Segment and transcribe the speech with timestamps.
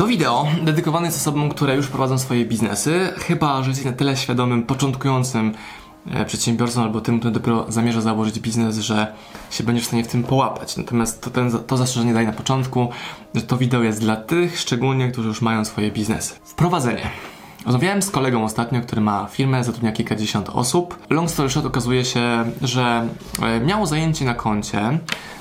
[0.00, 4.16] To wideo dedykowane jest osobom, które już prowadzą swoje biznesy, chyba że jesteś na tyle
[4.16, 5.54] świadomym, początkującym
[6.10, 9.14] e, przedsiębiorcą albo tym, który dopiero zamierza założyć biznes, że
[9.50, 10.76] się będziesz w stanie w tym połapać.
[10.76, 12.88] Natomiast to, ten, to zastrzeżenie daję na początku,
[13.34, 16.34] że to wideo jest dla tych szczególnie, którzy już mają swoje biznesy.
[16.44, 17.10] Wprowadzenie.
[17.66, 20.98] Rozmawiałem z kolegą ostatnio, który ma firmę, zatrudnia kilkadziesiąt osób.
[21.10, 23.08] Long story short okazuje się, że
[23.42, 24.98] e, miało zajęcie na koncie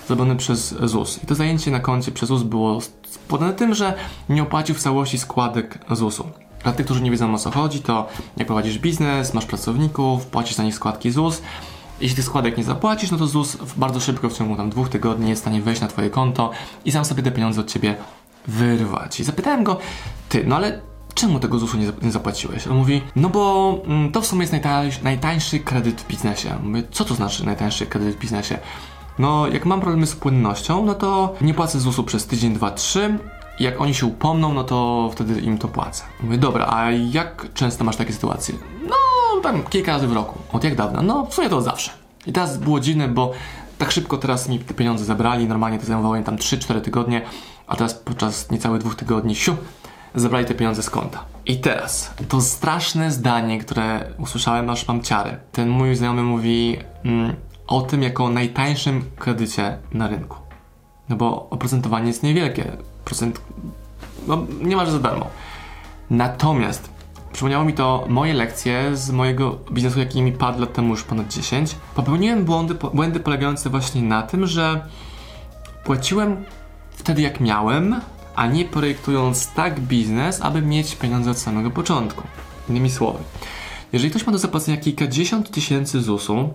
[0.08, 1.24] zrobione przez ZUS.
[1.24, 3.94] I to zajęcie na koncie przez ZUS było spowodowane tym, że
[4.30, 6.30] nie opłacił w całości składek ZUS-u.
[6.64, 10.56] Dla tych, którzy nie wiedzą o co chodzi, to jak prowadzisz biznes, masz pracowników, płacisz
[10.56, 11.42] za nich składki ZUS.
[12.02, 15.30] Jeśli tych składek nie zapłacisz, no to ZUS bardzo szybko w ciągu tam dwóch tygodni
[15.30, 16.52] jest w stanie wejść na twoje konto
[16.86, 17.96] i sam sobie te pieniądze od ciebie
[18.48, 19.20] wyrwać.
[19.20, 19.78] I zapytałem go,
[20.30, 20.89] ty, no ale
[21.20, 22.68] czemu tego ZUS-u nie, nie zapłaciłeś?
[22.68, 26.60] On mówi, no bo mm, to w sumie jest najtańszy, najtańszy kredyt w biznesie.
[26.64, 28.60] Mówię, co to znaczy najtańszy kredyt w biznesie?
[29.20, 33.18] No, jak mam problemy z płynnością, no to nie płacę ZUS-u przez tydzień, dwa, trzy.
[33.60, 36.04] Jak oni się upomną, no to wtedy im to płacę.
[36.24, 38.56] Mówię, dobra, a jak często masz takie sytuacje?
[38.84, 38.96] No,
[39.42, 40.40] tam kilka razy w roku.
[40.54, 41.02] Od jak dawna?
[41.02, 41.92] No, w sumie to zawsze.
[42.26, 43.32] I teraz było dziwne, bo
[43.78, 45.48] tak szybko teraz mi te pieniądze zabrali.
[45.48, 47.22] Normalnie to zajmowało im tam 3-4 tygodnie,
[47.68, 49.56] a teraz podczas niecałych dwóch tygodni, siu,
[50.16, 51.26] zabrali te pieniądze z konta.
[51.46, 55.38] I teraz, to straszne zdanie, które usłyszałem, aż mam ciary.
[55.52, 57.36] Ten mój znajomy mówi mm,
[57.68, 60.38] o tym jako o najtańszym kredycie na rynku.
[61.10, 62.72] No bo oprocentowanie jest niewielkie.
[63.06, 63.42] Procent,
[64.28, 65.28] no niemalże za darmo.
[66.10, 66.90] Natomiast
[67.34, 71.28] przypomniało mi to moje lekcje z mojego biznesu, jaki mi padł lat temu już ponad
[71.28, 71.76] 10.
[71.96, 74.86] Popełniłem błędy, błędy polegające właśnie na tym, że
[75.84, 76.46] płaciłem
[76.92, 78.02] wtedy jak miałem,
[78.36, 82.24] a nie projektując tak biznes, aby mieć pieniądze od samego początku.
[82.70, 83.20] Innymi słowy,
[83.94, 86.54] jeżeli ktoś ma do zapłacenia kilkadziesiąt tysięcy ZUS-u,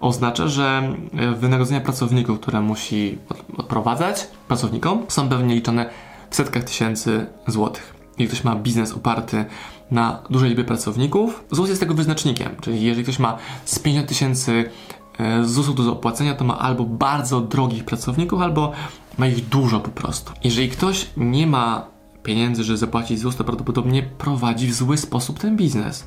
[0.00, 0.94] oznacza, że
[1.36, 3.18] wynagrodzenia pracowników, które musi
[3.56, 5.90] odprowadzać pracownikom, są pewnie liczone
[6.30, 7.94] w setkach tysięcy złotych.
[8.18, 9.44] Jeżeli ktoś ma biznes oparty
[9.90, 12.56] na dużej liczbie pracowników, ZUS jest tego wyznacznikiem.
[12.60, 14.70] Czyli jeżeli ktoś ma z 50 tysięcy
[15.18, 18.72] e, ZUS-u do zapłacenia, to ma albo bardzo drogich pracowników, albo
[19.18, 20.32] ma ich dużo po prostu.
[20.44, 21.86] Jeżeli ktoś nie ma
[22.22, 26.06] pieniędzy, żeby zapłacić ZUS, to prawdopodobnie prowadzi w zły sposób ten biznes.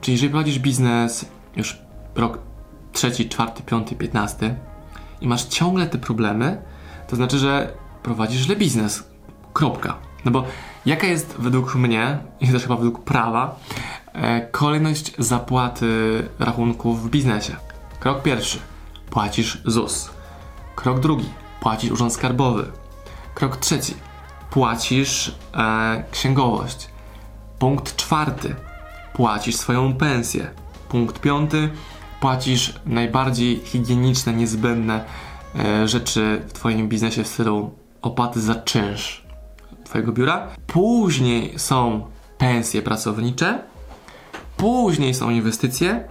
[0.00, 1.24] Czyli jeżeli prowadzisz biznes
[1.56, 1.78] już
[2.14, 2.38] rok
[2.92, 4.54] trzeci, czwarty, piąty, piętnasty
[5.20, 6.62] i masz ciągle te problemy,
[7.08, 7.72] to znaczy, że
[8.02, 9.04] prowadzisz źle biznes.
[9.52, 9.96] Kropka.
[10.24, 10.44] No bo
[10.86, 13.56] jaka jest według mnie, i też chyba według prawa,
[14.12, 15.88] e, kolejność zapłaty
[16.38, 17.56] rachunków w biznesie?
[18.00, 18.58] Krok pierwszy.
[19.10, 20.10] Płacisz ZUS.
[20.74, 22.72] Krok drugi płacisz urząd skarbowy.
[23.34, 23.94] Krok trzeci,
[24.50, 26.88] płacisz e, księgowość.
[27.58, 28.54] Punkt czwarty,
[29.12, 30.50] płacisz swoją pensję.
[30.88, 31.70] Punkt piąty,
[32.20, 35.04] płacisz najbardziej higieniczne, niezbędne
[35.54, 37.70] e, rzeczy w Twoim biznesie w stylu
[38.02, 39.28] opłaty za czynsz
[39.84, 40.48] Twojego biura.
[40.66, 42.06] Później są
[42.38, 43.62] pensje pracownicze,
[44.56, 46.08] później są inwestycje,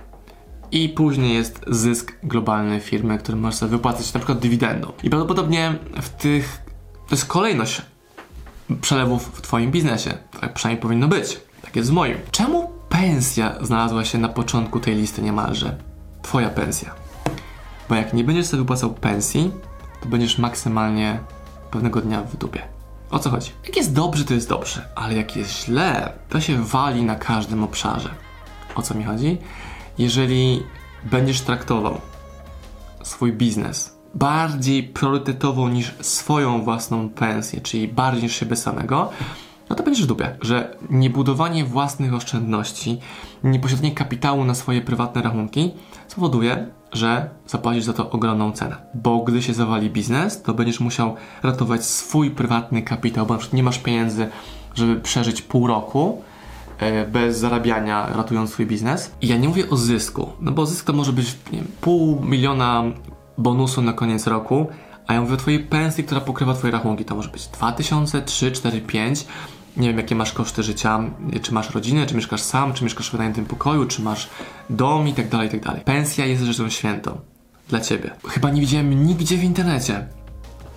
[0.71, 4.91] i później jest zysk globalny firmy, który możesz sobie wypłacać na przykład dywidendą.
[5.03, 6.61] I prawdopodobnie w tych,
[7.07, 7.81] to jest kolejność
[8.81, 10.13] przelewów w Twoim biznesie.
[10.41, 11.39] Tak przynajmniej powinno być.
[11.61, 12.17] Tak jest w moim.
[12.31, 15.77] Czemu pensja znalazła się na początku tej listy niemalże?
[16.21, 16.95] Twoja pensja.
[17.89, 19.51] Bo jak nie będziesz sobie wypłacał pensji,
[20.01, 21.19] to będziesz maksymalnie
[21.71, 22.61] pewnego dnia w dupie.
[23.11, 23.51] O co chodzi?
[23.65, 27.63] Jak jest dobrze, to jest dobrze, ale jak jest źle, to się wali na każdym
[27.63, 28.09] obszarze.
[28.75, 29.37] O co mi chodzi?
[29.99, 30.63] Jeżeli
[31.03, 32.01] będziesz traktował
[33.03, 39.09] swój biznes bardziej priorytetowo niż swoją własną pensję, czyli bardziej niż siebie samego,
[39.69, 42.99] no to będziesz w dupie, że niebudowanie własnych oszczędności,
[43.43, 45.71] nieposiadanie kapitału na swoje prywatne rachunki
[46.07, 48.75] spowoduje, że zapłacisz za to ogromną cenę.
[48.93, 53.57] Bo gdy się zawali biznes, to będziesz musiał ratować swój prywatny kapitał, bo na przykład
[53.57, 54.29] nie masz pieniędzy,
[54.75, 56.21] żeby przeżyć pół roku,
[57.11, 59.11] bez zarabiania, ratując swój biznes.
[59.21, 62.21] I ja nie mówię o zysku, no bo zysk to może być nie wiem, pół
[62.21, 62.83] miliona
[63.37, 64.67] bonusu na koniec roku,
[65.07, 67.05] a ja mówię o twojej pensji, która pokrywa twoje rachunki.
[67.05, 69.27] To może być 2000, 3, 4, 5.
[69.77, 70.99] Nie wiem, jakie masz koszty życia,
[71.41, 74.29] czy masz rodzinę, czy mieszkasz sam, czy mieszkasz w wynajętym pokoju, czy masz
[74.69, 75.81] dom i tak dalej, i tak dalej.
[75.81, 77.19] Pensja jest rzeczą świętą
[77.69, 78.11] dla ciebie.
[78.27, 80.07] Chyba nie widziałem nigdzie w internecie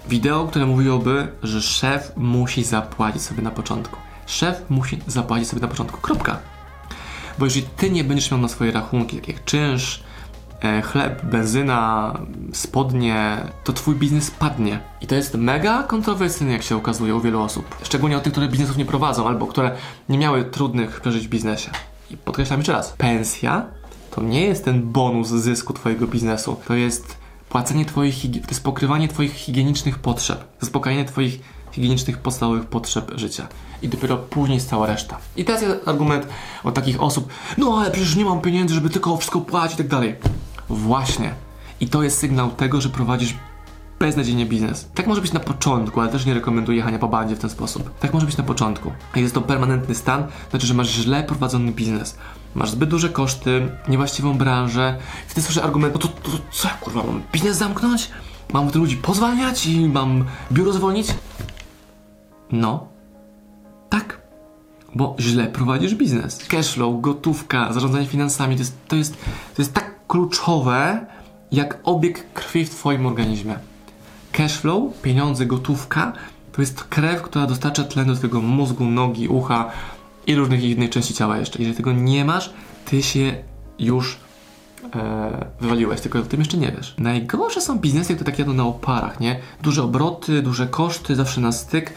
[0.08, 3.96] wideo, które mówiłoby, że szef musi zapłacić sobie na początku
[4.30, 6.00] szef musi zapłacić sobie na początku.
[6.00, 6.38] Kropka.
[7.38, 10.02] Bo jeżeli ty nie będziesz miał na swoje rachunki, tak jak czynsz,
[10.60, 12.14] e, chleb, benzyna,
[12.52, 14.80] spodnie, to twój biznes padnie.
[15.00, 17.76] I to jest mega kontrowersyjne, jak się okazuje u wielu osób.
[17.82, 19.76] Szczególnie o tych, które biznesów nie prowadzą, albo które
[20.08, 21.70] nie miały trudnych przeżyć w biznesie.
[22.10, 23.66] I podkreślam jeszcze raz, pensja
[24.10, 26.56] to nie jest ten bonus zysku twojego biznesu.
[26.68, 27.16] To jest
[27.48, 31.40] płacenie twoich, to jest pokrywanie twoich higienicznych potrzeb, zaspokajanie twoich
[31.72, 33.48] higienicznych, podstawowych potrzeb życia.
[33.82, 35.18] I dopiero później jest cała reszta.
[35.36, 36.26] I teraz jest argument
[36.64, 39.88] od takich osób, no ale przecież nie mam pieniędzy, żeby tylko wszystko płacić i tak
[39.88, 40.16] dalej.
[40.68, 41.34] Właśnie.
[41.80, 43.34] I to jest sygnał tego, że prowadzisz
[44.00, 44.88] beznadziejnie biznes.
[44.94, 47.98] Tak może być na początku, ale też nie rekomenduję jechania po bandzie w ten sposób.
[47.98, 48.92] Tak może być na początku.
[49.16, 52.18] Jest to permanentny stan, znaczy, że masz źle prowadzony biznes.
[52.54, 54.98] Masz zbyt duże koszty, niewłaściwą branżę.
[55.26, 58.10] Wtedy słyszę argument, no to, to, to co ja kurwa, mam biznes zamknąć?
[58.52, 61.14] Mam ludzi pozwalniać i mam biuro zwolnić?
[62.52, 62.89] No.
[63.90, 64.20] Tak.
[64.94, 66.44] Bo źle prowadzisz biznes.
[66.48, 69.16] Cashflow, gotówka, zarządzanie finansami to jest, to jest,
[69.56, 71.06] to jest tak kluczowe,
[71.52, 73.58] jak obieg krwi w Twoim organizmie.
[74.32, 76.12] Cashflow, pieniądze, gotówka
[76.52, 79.70] to jest krew, która dostarcza tlen do Twojego mózgu, nogi, ucha
[80.26, 81.58] i różnych innych części ciała jeszcze.
[81.58, 82.52] Jeżeli tego nie masz,
[82.84, 83.34] Ty się
[83.78, 84.18] już
[84.94, 86.94] e, wywaliłeś, tylko o tym jeszcze nie wiesz.
[86.98, 89.40] Najgorsze są biznesy, które tak jadą na oparach, nie?
[89.62, 91.94] Duże obroty, duże koszty, zawsze na styk,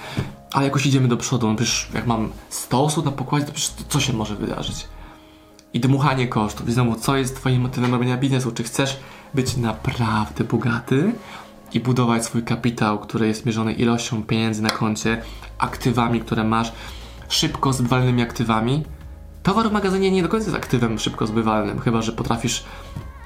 [0.53, 1.47] a jakoś idziemy do przodu.
[1.47, 4.87] No przecież jak mam 100 osób na pokładzie, to przecież co się może wydarzyć?
[5.73, 6.69] I dmuchanie kosztów.
[6.69, 8.51] I znowu, co jest Twoim motywem robienia biznesu?
[8.51, 8.99] Czy chcesz
[9.33, 11.13] być naprawdę bogaty
[11.73, 15.21] i budować swój kapitał, który jest mierzony ilością pieniędzy na koncie,
[15.57, 16.71] aktywami, które masz,
[17.29, 18.83] szybko zbywalnymi aktywami?
[19.43, 22.63] Towar w magazynie nie do końca jest aktywem szybko zbywalnym, chyba że potrafisz,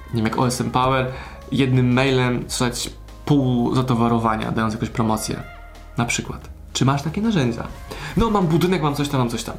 [0.10, 1.12] nie wiem, jak OSM Power,
[1.52, 2.90] jednym mailem sprzedać
[3.26, 5.44] pół zatowarowania, dając jakąś promocję.
[5.98, 6.57] Na przykład.
[6.78, 7.68] Czy masz takie narzędzia?
[8.18, 9.56] No, mam budynek, mam coś tam, mam coś tam.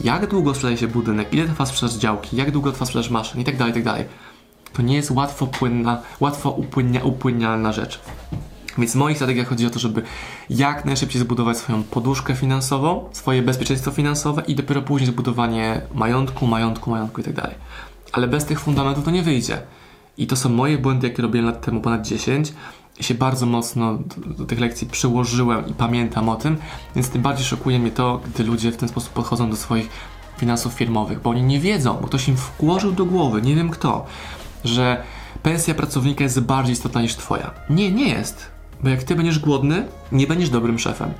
[0.00, 1.32] Jak długo sprzedaje się budynek?
[1.32, 2.36] Ile trwa sprzedaż działki?
[2.36, 3.40] Jak długo trwa sprzedaż maszyn?
[3.40, 4.04] I tak dalej, i tak dalej.
[4.72, 8.00] To nie jest łatwo płynna, łatwo upłynnia, upłynnialna rzecz.
[8.78, 10.02] Więc w moich strategiach chodzi o to, żeby
[10.50, 16.90] jak najszybciej zbudować swoją poduszkę finansową, swoje bezpieczeństwo finansowe i dopiero później zbudowanie majątku, majątku,
[16.90, 17.54] majątku i tak dalej.
[18.12, 19.62] Ale bez tych fundamentów to nie wyjdzie.
[20.16, 22.52] I to są moje błędy, jakie robiłem lat temu ponad 10
[22.87, 26.56] i się bardzo mocno do, do, tych lekcji przyłożyłem i pamiętam o tym,
[26.94, 29.88] więc tym bardziej szokuje mnie to, gdy ludzie w ten sposób podchodzą do swoich
[30.38, 34.06] finansów firmowych, bo oni nie wiedzą, bo ktoś im włożył do głowy, nie wiem kto,
[34.64, 35.02] że
[35.42, 37.50] pensja pracownika jest bardziej istotna niż twoja.
[37.70, 38.50] Nie, nie jest.
[38.82, 41.10] Bo jak ty będziesz głodny, nie będziesz dobrym szefem.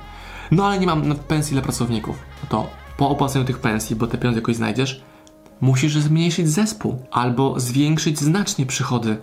[0.51, 2.19] No ale nie mam pensji dla pracowników.
[2.43, 5.01] No to po opłaceniu tych pensji, bo te pieniądze jakoś znajdziesz,
[5.61, 9.17] musisz zmniejszyć zespół albo zwiększyć znacznie przychody,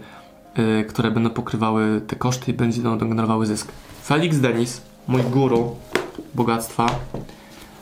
[0.59, 3.73] yy, które będą pokrywały te koszty i będą generowały zysk.
[4.05, 5.77] Felix Denis, mój guru
[6.35, 6.87] bogactwa,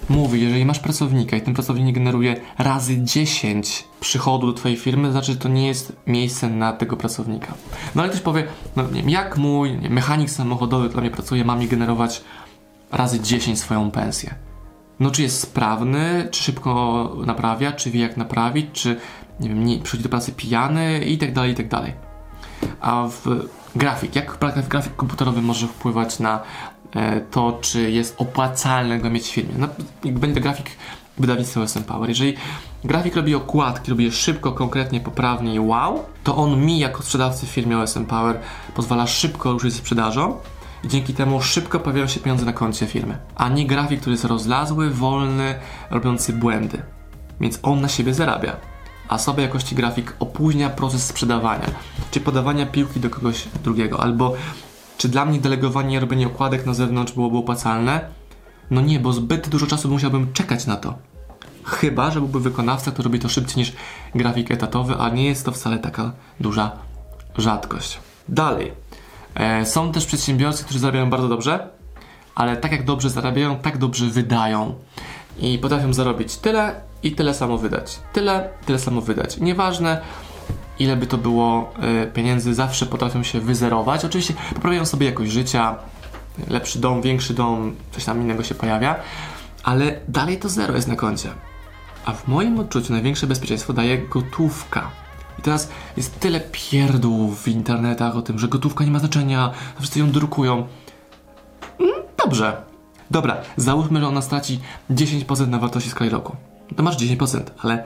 [0.08, 5.12] mówi, jeżeli masz pracownika i ten pracownik generuje razy 10 przychodu do twojej firmy, to
[5.12, 7.54] znaczy, że to nie jest miejsce na tego pracownika.
[7.94, 8.46] No ale ktoś powie,
[8.76, 12.22] no nie wiem, jak mój mechanik samochodowy, dla mnie pracuje, ma mi generować
[12.92, 14.34] razy 10 swoją pensję.
[15.00, 18.96] No czy jest sprawny, czy szybko naprawia, czy wie jak naprawić, czy
[19.40, 21.92] nie wiem, nie, przychodzi do pracy pijany i tak dalej, i tak dalej.
[22.80, 26.40] A w grafik, jak grafik komputerowy może wpływać na
[26.94, 29.54] E, to, czy jest opłacalne go mieć w firmie.
[29.58, 29.68] No,
[30.04, 30.70] jak będzie grafik
[31.18, 32.08] wydawnictwa OSM Power.
[32.08, 32.34] Jeżeli
[32.84, 37.46] grafik robi okładki, robi je szybko, konkretnie, poprawnie i wow, to on mi jako sprzedawcy
[37.46, 38.40] w firmie OSM Power
[38.74, 40.36] pozwala szybko ruszyć ze sprzedażą
[40.84, 43.18] i dzięki temu szybko pojawiają się pieniądze na koncie firmy.
[43.34, 45.54] A nie grafik, który jest rozlazły, wolny,
[45.90, 46.82] robiący błędy.
[47.40, 48.56] Więc on na siebie zarabia.
[49.08, 51.70] A sobie jakości grafik opóźnia proces sprzedawania,
[52.10, 54.34] czy podawania piłki do kogoś drugiego, albo
[54.98, 58.00] czy dla mnie delegowanie i robienie okładek na zewnątrz byłoby opłacalne?
[58.70, 60.94] No nie, bo zbyt dużo czasu musiałbym czekać na to.
[61.64, 63.72] Chyba, że byłby wykonawca, który robi to szybciej niż
[64.14, 66.72] grafik etatowy, a nie jest to wcale taka duża
[67.38, 67.98] rzadkość.
[68.28, 68.72] Dalej.
[69.34, 71.68] E, są też przedsiębiorcy, którzy zarabiają bardzo dobrze,
[72.34, 74.74] ale tak jak dobrze zarabiają, tak dobrze wydają.
[75.38, 77.98] I potrafią zarobić tyle i tyle samo wydać.
[78.12, 79.36] Tyle, tyle samo wydać.
[79.36, 80.00] Nieważne,
[80.78, 81.72] ile by to było
[82.04, 84.04] y, pieniędzy, zawsze potrafią się wyzerować.
[84.04, 85.76] Oczywiście poprawiają sobie jakość życia,
[86.48, 88.96] lepszy dom, większy dom, coś tam innego się pojawia,
[89.62, 91.30] ale dalej to zero jest na koncie.
[92.04, 94.90] A w moim odczuciu największe bezpieczeństwo daje gotówka.
[95.38, 99.98] I teraz jest tyle pierdół w internetach o tym, że gotówka nie ma znaczenia, wszyscy
[99.98, 100.66] ją drukują.
[101.80, 101.94] Mm,
[102.24, 102.56] dobrze.
[103.10, 106.36] Dobra, załóżmy, że ona straci 10% na wartości skali roku.
[106.76, 107.84] To masz 10%, ale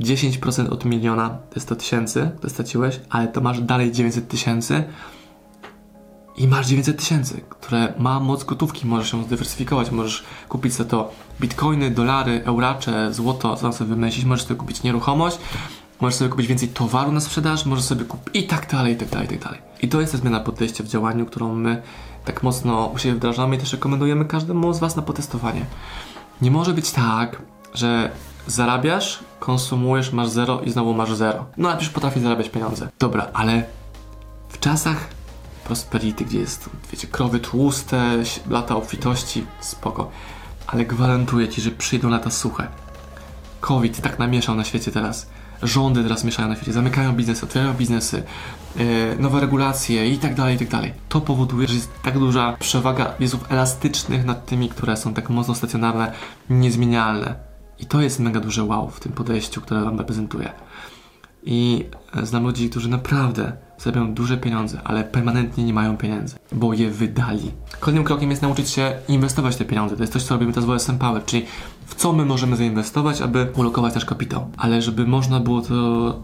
[0.00, 4.84] 10% od miliona to jest 100 tysięcy, to straciłeś, ale to masz dalej 900 tysięcy
[6.36, 11.10] i masz 900 tysięcy, które ma moc gotówki, możesz ją zdywersyfikować, możesz kupić za to
[11.40, 15.38] bitcoiny, dolary, euracze, złoto, co tam sobie wymyślić, możesz sobie kupić nieruchomość,
[16.00, 19.08] możesz sobie kupić więcej towaru na sprzedaż, możesz sobie kupić i tak dalej, i tak
[19.08, 19.60] dalej, i tak dalej.
[19.82, 21.82] I to jest ta zmiana podejścia w działaniu, którą my
[22.24, 25.66] tak mocno u siebie wdrażamy i też rekomendujemy każdemu z Was na potestowanie.
[26.42, 27.42] Nie może być tak,
[27.74, 28.10] że
[28.46, 31.46] zarabiasz, konsumujesz, masz zero i znowu masz zero.
[31.56, 32.88] No ale przecież potrafi zarabiać pieniądze.
[32.98, 33.64] Dobra, ale
[34.48, 35.08] w czasach
[35.64, 40.10] prosperity, gdzie jest, wiecie, krowy tłuste, lata obfitości, spoko.
[40.66, 42.68] ale gwarantuję ci, że przyjdą lata suche.
[43.60, 45.30] COVID tak namieszał na świecie teraz.
[45.62, 48.22] Rządy teraz mieszają na świecie, zamykają biznesy, otwierają biznesy,
[48.76, 48.84] yy,
[49.18, 50.94] nowe regulacje i tak dalej, i tak dalej.
[51.08, 55.54] To powoduje, że jest tak duża przewaga wizów elastycznych nad tymi, które są tak mocno
[55.54, 56.12] stacjonarne,
[56.50, 57.47] niezmienialne.
[57.80, 60.52] I to jest mega duże wow w tym podejściu, które Wam reprezentuję.
[61.42, 61.84] I
[62.16, 66.90] e, znam ludzi, którzy naprawdę zarabiają duże pieniądze, ale permanentnie nie mają pieniędzy, bo je
[66.90, 67.50] wydali.
[67.80, 69.96] Kolejnym krokiem jest nauczyć się inwestować te pieniądze.
[69.96, 71.46] To jest coś, co robimy teraz w OSM Power, czyli
[71.86, 74.50] w co my możemy zainwestować, aby ulokować nasz kapitał.
[74.56, 75.68] Ale żeby można było to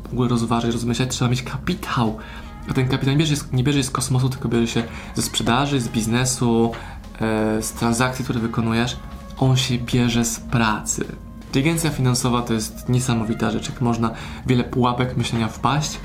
[0.09, 2.19] w ogóle rozważyć, rozmyślać, trzeba mieć kapitał.
[2.71, 4.83] A ten kapitał nie bierze, nie bierze z kosmosu, tylko bierze się
[5.15, 6.73] ze sprzedaży, z biznesu,
[7.21, 8.97] e, z transakcji, które wykonujesz.
[9.39, 11.05] On się bierze z pracy.
[11.55, 14.11] Inteligencja finansowa to jest niesamowita rzecz, jak można
[14.47, 15.99] wiele pułapek myślenia wpaść.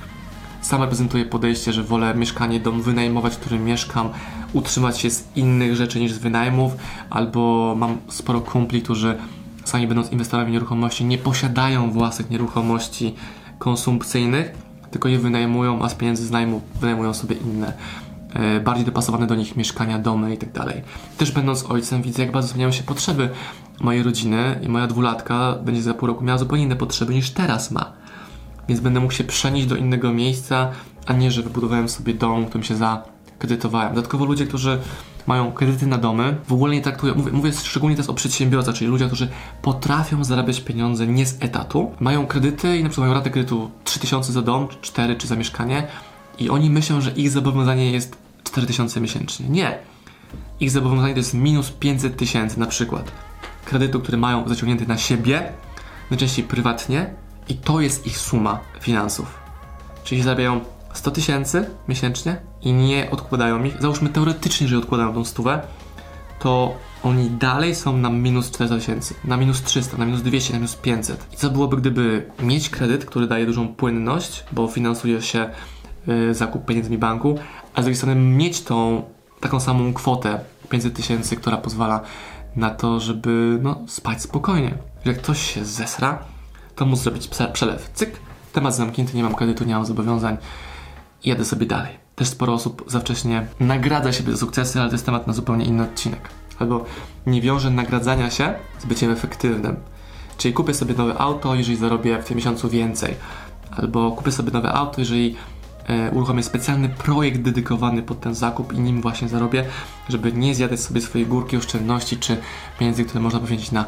[0.62, 4.10] Sama prezentuję podejście, że wolę mieszkanie, dom wynajmować, w którym mieszkam,
[4.54, 6.74] utrzymać się z innych rzeczy niż z wynajmów,
[7.10, 9.18] albo mam sporo kumpli, którzy
[9.66, 13.16] sami będąc inwestorami nieruchomości nie posiadają własnych nieruchomości
[13.60, 14.52] konsumpcyjnych,
[14.92, 17.74] tylko je wynajmują, a z pieniędzy z najmu wynajmują sobie inne
[18.34, 20.74] e, bardziej dopasowane do nich mieszkania, domy i tak.
[21.18, 23.30] Też będąc ojcem widzę, jak bardzo zmieniają się potrzeby
[23.82, 27.72] mojej rodziny i moja dwulatka będzie za pół roku miała zupełnie inne potrzeby niż teraz
[27.72, 27.92] ma.
[28.68, 30.72] Więc będę mógł się przenieść do innego miejsca,
[31.06, 33.96] a nie, że wybudowałem sobie dom, którym się zakredytowałem.
[33.96, 34.80] Dodatkowo ludzie, którzy
[35.28, 38.90] mają kredyty na domy, w ogóle nie traktują, mówię, mówię szczególnie teraz o przedsiębiorcach, czyli
[38.90, 39.28] ludzie, którzy
[39.62, 44.32] potrafią zarabiać pieniądze nie z etatu, mają kredyty i na przykład mają ratę kredytu 3000
[44.32, 45.88] za dom, 4 czy za mieszkanie
[46.40, 49.50] i oni myślą, że ich zobowiązanie jest 4000 miesięcznie.
[49.50, 49.78] Nie.
[50.60, 53.12] Ich zobowiązanie to jest minus 500 tysięcy na przykład
[53.66, 55.54] kredytu, który mają zaciągnięty na siebie,
[56.10, 57.14] najczęściej prywatnie,
[57.50, 59.40] i to jest ich suma finansów.
[60.04, 60.62] Czyli zarabiają
[60.94, 63.82] 100 tysięcy miesięcznie i nie odkładają ich.
[63.82, 65.62] Załóżmy teoretycznie, że odkładają tą stówę,
[66.40, 70.60] to oni dalej są na minus 400 tysięcy, na minus 300, na minus 200, na
[70.60, 71.28] minus 500.
[71.34, 75.50] I co byłoby, gdyby mieć kredyt, który daje dużą płynność, bo finansuje się
[76.08, 77.40] y, zakup pieniędzmi banku,
[77.74, 79.04] a z drugiej strony mieć tą
[79.40, 80.40] taką samą kwotę
[80.70, 82.02] 500 tysięcy, która pozwala
[82.56, 84.78] na to, żeby no, spać spokojnie.
[85.06, 86.20] Jak ktoś się zesra,
[86.76, 87.90] to móc zrobić przelew.
[87.94, 88.20] Cyk,
[88.54, 90.38] temat zamknięty, nie mam kredytu, nie mam zobowiązań
[91.26, 91.98] jadę sobie dalej.
[92.16, 95.66] Też sporo osób za wcześnie nagradza siebie za sukcesy, ale to jest temat na zupełnie
[95.66, 96.30] inny odcinek.
[96.60, 96.86] Albo
[97.26, 99.76] nie wiąże nagradzania się z byciem efektywnym.
[100.38, 103.16] Czyli kupię sobie nowe auto, jeżeli zarobię w tym miesiącu więcej.
[103.72, 105.36] Albo kupię sobie nowe auto, jeżeli
[106.12, 109.66] uruchomię specjalny projekt dedykowany pod ten zakup i nim właśnie zarobię,
[110.10, 112.38] żeby nie zjadać sobie swojej górki oszczędności czy
[112.80, 113.86] pieniędzy, które można poświęcić na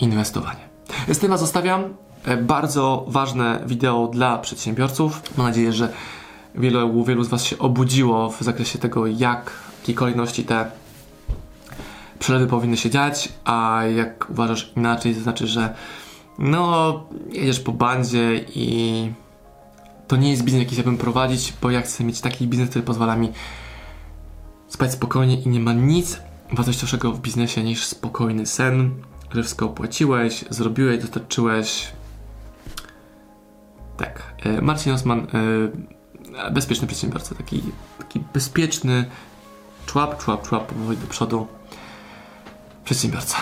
[0.00, 0.68] inwestowanie.
[1.08, 1.84] Z tym Was zostawiam.
[2.24, 5.22] E, bardzo ważne wideo dla przedsiębiorców.
[5.36, 5.92] Mam nadzieję, że
[6.54, 10.70] wielu, wielu z Was się obudziło w zakresie tego, jak, w jakiej kolejności te
[12.18, 15.74] przelewy powinny się dziać, a jak uważasz inaczej, to znaczy, że
[16.38, 19.12] no, jedziesz po bandzie i
[20.10, 23.16] to nie jest biznes, jaki chciałbym prowadzić, bo ja chcę mieć taki biznes, który pozwala
[23.16, 23.32] mi
[24.68, 26.20] spać spokojnie i nie ma nic
[26.52, 28.94] wartościowszego w biznesie niż spokojny sen,
[29.34, 31.92] że wszystko opłaciłeś, zrobiłeś, dostarczyłeś.
[33.96, 34.22] Tak.
[34.44, 35.26] E, Marcin Osman,
[36.44, 37.62] e, bezpieczny przedsiębiorca, taki,
[37.98, 39.04] taki bezpieczny,
[39.86, 41.46] człap, człap, człap, powoli do przodu
[42.84, 43.36] przedsiębiorca.